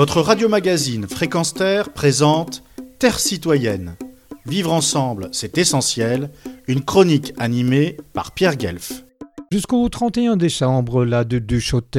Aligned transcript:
Votre 0.00 0.22
radio-magazine 0.22 1.06
Fréquence 1.06 1.52
Terre 1.52 1.92
présente 1.92 2.62
Terre 2.98 3.20
citoyenne. 3.20 3.96
Vivre 4.46 4.72
ensemble, 4.72 5.28
c'est 5.30 5.58
essentiel. 5.58 6.30
Une 6.68 6.82
chronique 6.82 7.34
animée 7.36 7.98
par 8.14 8.32
Pierre 8.32 8.56
Guelf. 8.56 9.04
Jusqu'au 9.52 9.86
31 9.86 10.38
décembre, 10.38 11.04
la 11.04 11.24
de 11.24 11.38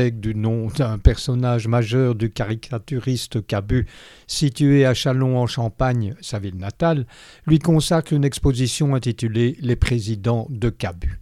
du 0.09 0.33
nom 0.33 0.69
d'un 0.75 0.97
personnage 0.97 1.68
majeur 1.68 2.15
du 2.15 2.32
caricaturiste 2.32 3.45
Cabu, 3.45 3.86
situé 4.25 4.83
à 4.83 4.95
Châlons 4.95 5.38
en 5.38 5.45
Champagne, 5.45 6.15
sa 6.21 6.39
ville 6.39 6.57
natale, 6.57 7.05
lui 7.45 7.59
consacre 7.59 8.13
une 8.13 8.25
exposition 8.25 8.95
intitulée 8.95 9.57
Les 9.59 9.75
présidents 9.75 10.47
de 10.49 10.71
Cabu. 10.71 11.20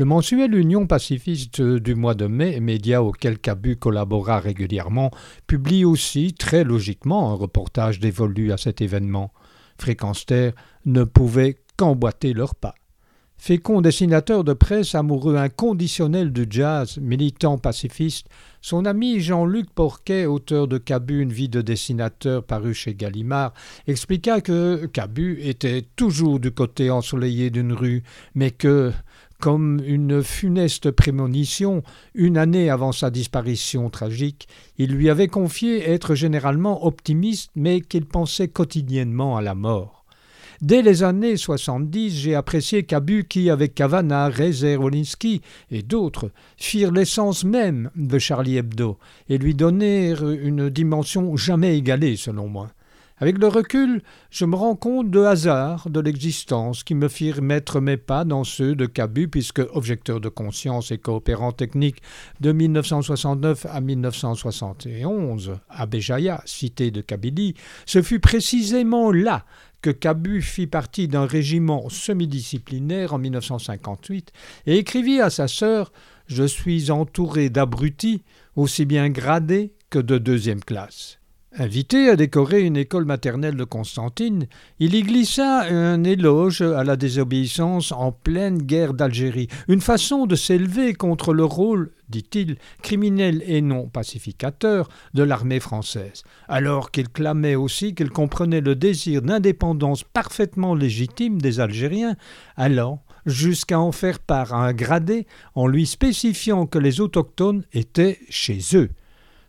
Le 0.00 0.06
mensuel 0.06 0.54
Union 0.54 0.86
pacifiste 0.86 1.60
du 1.60 1.94
mois 1.94 2.14
de 2.14 2.26
mai, 2.26 2.58
média 2.60 3.02
auquel 3.02 3.38
Cabu 3.38 3.76
collabora 3.76 4.40
régulièrement, 4.40 5.10
publie 5.46 5.84
aussi, 5.84 6.32
très 6.32 6.64
logiquement, 6.64 7.30
un 7.30 7.34
reportage 7.34 8.00
dévolu 8.00 8.50
à 8.50 8.56
cet 8.56 8.80
événement. 8.80 9.30
Fréquence 9.76 10.24
ne 10.86 11.04
pouvait 11.04 11.58
qu'emboîter 11.76 12.32
leurs 12.32 12.54
pas. 12.54 12.74
Fécond 13.42 13.80
dessinateur 13.80 14.44
de 14.44 14.52
presse, 14.52 14.94
amoureux 14.94 15.36
inconditionnel 15.36 16.30
du 16.30 16.44
jazz, 16.50 16.98
militant 17.00 17.56
pacifiste, 17.56 18.26
son 18.60 18.84
ami 18.84 19.20
Jean-Luc 19.20 19.70
Porquet, 19.70 20.26
auteur 20.26 20.68
de 20.68 20.76
Cabu, 20.76 21.22
une 21.22 21.32
vie 21.32 21.48
de 21.48 21.62
dessinateur 21.62 22.44
paru 22.44 22.74
chez 22.74 22.94
Gallimard, 22.94 23.54
expliqua 23.86 24.42
que 24.42 24.84
Cabu 24.84 25.40
était 25.40 25.86
toujours 25.96 26.38
du 26.38 26.50
côté 26.50 26.90
ensoleillé 26.90 27.48
d'une 27.48 27.72
rue, 27.72 28.02
mais 28.34 28.50
que, 28.50 28.92
comme 29.40 29.80
une 29.86 30.22
funeste 30.22 30.90
prémonition, 30.90 31.82
une 32.12 32.36
année 32.36 32.68
avant 32.68 32.92
sa 32.92 33.08
disparition 33.08 33.88
tragique, 33.88 34.48
il 34.76 34.92
lui 34.92 35.08
avait 35.08 35.28
confié 35.28 35.88
être 35.88 36.14
généralement 36.14 36.84
optimiste, 36.84 37.50
mais 37.56 37.80
qu'il 37.80 38.04
pensait 38.04 38.48
quotidiennement 38.48 39.38
à 39.38 39.40
la 39.40 39.54
mort. 39.54 39.99
Dès 40.62 40.82
les 40.82 41.02
années 41.02 41.38
70, 41.38 42.10
j'ai 42.10 42.34
apprécié 42.34 42.82
Cabu 42.82 43.24
qui, 43.26 43.48
avec 43.48 43.74
Cavana, 43.74 44.28
Reiser, 44.28 44.76
Wolinski 44.76 45.40
et 45.70 45.82
d'autres, 45.82 46.30
firent 46.58 46.92
l'essence 46.92 47.44
même 47.44 47.90
de 47.96 48.18
Charlie 48.18 48.58
Hebdo 48.58 48.98
et 49.30 49.38
lui 49.38 49.54
donnèrent 49.54 50.28
une 50.28 50.68
dimension 50.68 51.34
jamais 51.34 51.78
égalée, 51.78 52.16
selon 52.16 52.46
moi. 52.48 52.68
Avec 53.22 53.36
le 53.36 53.48
recul, 53.48 54.02
je 54.30 54.46
me 54.46 54.56
rends 54.56 54.76
compte 54.76 55.10
de 55.10 55.20
hasard 55.20 55.90
de 55.90 56.00
l'existence 56.00 56.84
qui 56.84 56.94
me 56.94 57.08
firent 57.08 57.42
mettre 57.42 57.80
mes 57.80 57.98
pas 57.98 58.24
dans 58.24 58.44
ceux 58.44 58.74
de 58.74 58.86
Cabu, 58.86 59.28
puisque 59.28 59.60
objecteur 59.74 60.20
de 60.20 60.30
conscience 60.30 60.90
et 60.90 60.96
coopérant 60.96 61.52
technique 61.52 62.00
de 62.40 62.52
1969 62.52 63.66
à 63.70 63.80
1971 63.82 65.58
à 65.68 65.84
Béjaïa, 65.84 66.42
cité 66.46 66.90
de 66.90 67.02
Kabylie, 67.02 67.54
ce 67.84 68.00
fut 68.00 68.20
précisément 68.20 69.12
là 69.12 69.44
que 69.82 69.90
Cabu 69.90 70.42
fit 70.42 70.66
partie 70.66 71.08
d'un 71.08 71.26
régiment 71.26 71.88
semi-disciplinaire 71.88 73.14
en 73.14 73.18
1958 73.18 74.32
et 74.66 74.76
écrivit 74.76 75.20
à 75.20 75.30
sa 75.30 75.48
sœur 75.48 75.92
Je 76.26 76.44
suis 76.44 76.90
entouré 76.90 77.50
d'abrutis, 77.50 78.22
aussi 78.56 78.84
bien 78.84 79.08
gradés 79.10 79.72
que 79.90 79.98
de 79.98 80.18
deuxième 80.18 80.62
classe. 80.62 81.19
Invité 81.58 82.08
à 82.08 82.14
décorer 82.14 82.62
une 82.62 82.76
école 82.76 83.04
maternelle 83.04 83.56
de 83.56 83.64
Constantine, 83.64 84.46
il 84.78 84.94
y 84.94 85.02
glissa 85.02 85.62
un 85.62 86.04
éloge 86.04 86.62
à 86.62 86.84
la 86.84 86.94
désobéissance 86.94 87.90
en 87.90 88.12
pleine 88.12 88.58
guerre 88.58 88.94
d'Algérie, 88.94 89.48
une 89.66 89.80
façon 89.80 90.26
de 90.26 90.36
s'élever 90.36 90.94
contre 90.94 91.34
le 91.34 91.44
rôle, 91.44 91.90
dit-il, 92.08 92.56
criminel 92.82 93.42
et 93.46 93.62
non 93.62 93.88
pacificateur 93.88 94.88
de 95.12 95.24
l'armée 95.24 95.58
française, 95.58 96.22
alors 96.46 96.92
qu'il 96.92 97.08
clamait 97.08 97.56
aussi 97.56 97.96
qu'il 97.96 98.10
comprenait 98.10 98.60
le 98.60 98.76
désir 98.76 99.20
d'indépendance 99.20 100.04
parfaitement 100.04 100.76
légitime 100.76 101.40
des 101.40 101.58
Algériens, 101.58 102.14
allant 102.56 103.02
jusqu'à 103.26 103.80
en 103.80 103.90
faire 103.90 104.20
part 104.20 104.54
à 104.54 104.68
un 104.68 104.72
gradé 104.72 105.26
en 105.56 105.66
lui 105.66 105.86
spécifiant 105.86 106.66
que 106.66 106.78
les 106.78 107.00
autochtones 107.00 107.64
étaient 107.72 108.20
chez 108.28 108.60
eux. 108.74 108.90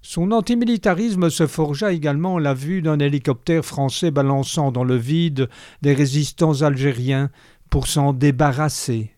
Son 0.01 0.31
antimilitarisme 0.31 1.29
se 1.29 1.45
forgea 1.45 1.91
également 1.91 2.39
la 2.39 2.55
vue 2.55 2.81
d'un 2.81 2.99
hélicoptère 2.99 3.63
français 3.63 4.09
balançant 4.09 4.71
dans 4.71 4.83
le 4.83 4.95
vide 4.95 5.47
des 5.83 5.93
résistants 5.93 6.63
algériens 6.63 7.29
pour 7.69 7.87
s'en 7.87 8.11
débarrasser. 8.11 9.11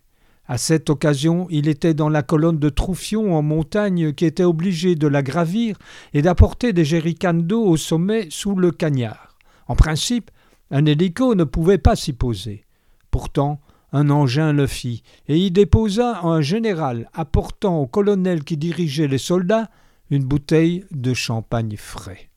À 0.46 0.58
cette 0.58 0.90
occasion, 0.90 1.48
il 1.50 1.70
était 1.70 1.94
dans 1.94 2.10
la 2.10 2.22
colonne 2.22 2.60
de 2.60 2.68
Troufion 2.68 3.34
en 3.34 3.42
montagne 3.42 4.12
qui 4.12 4.26
était 4.26 4.44
obligé 4.44 4.96
de 4.96 5.08
la 5.08 5.24
gravir 5.24 5.78
et 6.14 6.22
d'apporter 6.22 6.74
des 6.74 6.84
jerrycans 6.84 7.34
d'eau 7.34 7.64
au 7.64 7.78
sommet 7.78 8.28
sous 8.30 8.56
le 8.56 8.72
cagnard. 8.72 9.38
En 9.68 9.78
principe, 9.78 10.32
un 10.70 10.86
hélico 10.86 11.34
ne 11.34 11.46
pouvait 11.46 11.78
pas 11.78 11.96
s'y 11.96 12.12
poser. 12.12 12.66
Pourtant, 13.10 13.62
un 13.94 14.10
engin 14.10 14.52
le 14.52 14.68
fit, 14.68 15.04
et 15.30 15.38
y 15.38 15.50
déposa 15.50 16.22
un 16.24 16.42
général 16.42 17.10
apportant 17.14 17.78
au 17.78 17.88
colonel 17.88 18.44
qui 18.44 18.58
dirigeait 18.58 19.08
les 19.08 19.18
soldats 19.18 19.70
une 20.14 20.26
bouteille 20.26 20.86
de 20.92 21.16
champagne 21.16 21.76
frais. 21.76 22.30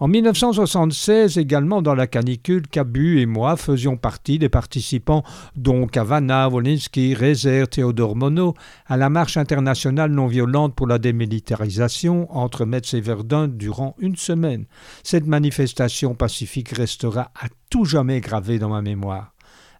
En 0.00 0.08
1976, 0.08 1.38
également 1.38 1.80
dans 1.80 1.94
la 1.94 2.08
canicule, 2.08 2.66
Cabu 2.66 3.20
et 3.20 3.26
moi 3.26 3.56
faisions 3.56 3.96
partie 3.96 4.40
des 4.40 4.48
participants, 4.48 5.22
dont 5.54 5.86
Cavana, 5.86 6.48
Wolinski, 6.48 7.14
Rezer, 7.14 7.68
Théodore 7.68 8.16
Monod, 8.16 8.54
à 8.86 8.96
la 8.96 9.08
marche 9.08 9.36
internationale 9.36 10.10
non 10.10 10.26
violente 10.26 10.74
pour 10.74 10.88
la 10.88 10.98
démilitarisation 10.98 12.26
entre 12.36 12.64
Metz 12.64 12.92
et 12.94 13.00
Verdun 13.00 13.46
durant 13.46 13.94
une 14.00 14.16
semaine. 14.16 14.64
Cette 15.04 15.28
manifestation 15.28 16.16
pacifique 16.16 16.70
restera 16.70 17.30
à 17.40 17.46
tout 17.70 17.84
jamais 17.84 18.20
gravée 18.20 18.58
dans 18.58 18.70
ma 18.70 18.82
mémoire. 18.82 19.31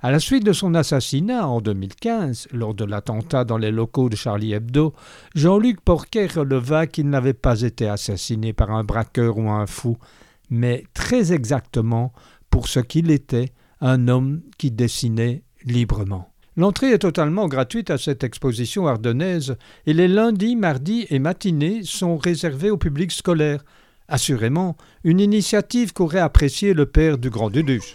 À 0.05 0.11
la 0.11 0.19
suite 0.19 0.45
de 0.45 0.53
son 0.53 0.75
assassinat 0.75 1.47
en 1.47 1.61
2015, 1.61 2.49
lors 2.51 2.75
de 2.75 2.85
l'attentat 2.85 3.45
dans 3.45 3.57
les 3.57 3.71
locaux 3.71 4.09
de 4.09 4.17
Charlie 4.17 4.53
Hebdo, 4.53 4.95
Jean-Luc 5.37 5.81
Porquet 5.81 6.27
releva 6.27 6.89
qu'il 6.89 7.09
n'avait 7.09 7.35
pas 7.35 7.63
été 7.63 7.87
assassiné 7.87 8.53
par 8.53 8.73
un 8.73 8.83
braqueur 8.83 9.39
ou 9.39 9.49
un 9.49 9.69
fou, 9.69 9.97
mais 10.51 10.83
très 10.93 11.33
exactement 11.33 12.13
pour 12.51 12.67
ce 12.67 12.81
qu'il 12.81 13.13
était, 13.13 13.53
un 13.81 14.09
homme 14.09 14.41
qui 14.59 14.73
dessinait 14.73 15.45
librement. 15.65 16.33
L'entrée 16.57 16.91
est 16.91 16.99
totalement 16.99 17.47
gratuite 17.47 17.91
à 17.91 17.97
cette 17.97 18.25
exposition 18.25 18.89
ardennaise 18.89 19.57
et 19.87 19.93
les 19.93 20.09
lundis, 20.09 20.57
mardis 20.57 21.07
et 21.11 21.21
matinées 21.21 21.83
sont 21.85 22.17
réservés 22.17 22.71
au 22.71 22.77
public 22.77 23.13
scolaire. 23.13 23.65
Assurément, 24.09 24.77
une 25.05 25.21
initiative 25.21 25.93
qu'aurait 25.93 26.19
apprécié 26.19 26.75
le 26.75 26.87
père 26.87 27.19
du 27.19 27.31
grand 27.31 27.51
Duduche. 27.51 27.95